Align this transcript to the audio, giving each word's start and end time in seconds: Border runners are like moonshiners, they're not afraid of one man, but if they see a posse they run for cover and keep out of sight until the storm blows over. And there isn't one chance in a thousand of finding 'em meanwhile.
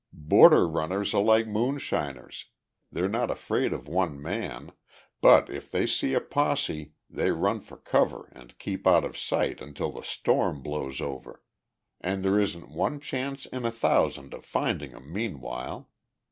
Border 0.13 0.67
runners 0.67 1.13
are 1.13 1.21
like 1.21 1.45
moonshiners, 1.45 2.47
they're 2.91 3.07
not 3.07 3.29
afraid 3.29 3.71
of 3.71 3.87
one 3.87 4.19
man, 4.19 4.71
but 5.21 5.47
if 5.47 5.69
they 5.69 5.85
see 5.85 6.15
a 6.15 6.19
posse 6.19 6.93
they 7.07 7.29
run 7.29 7.59
for 7.61 7.77
cover 7.77 8.25
and 8.33 8.57
keep 8.57 8.87
out 8.87 9.03
of 9.05 9.15
sight 9.15 9.61
until 9.61 9.91
the 9.91 10.01
storm 10.01 10.63
blows 10.63 11.01
over. 11.01 11.43
And 11.99 12.25
there 12.25 12.39
isn't 12.39 12.69
one 12.73 12.99
chance 12.99 13.45
in 13.45 13.63
a 13.63 13.69
thousand 13.71 14.33
of 14.33 14.43
finding 14.43 14.95
'em 14.95 15.13
meanwhile. 15.13 15.91